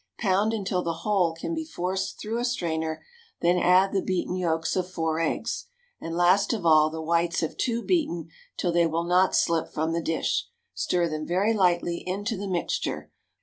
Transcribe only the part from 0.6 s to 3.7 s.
the whole can be forced through a strainer, then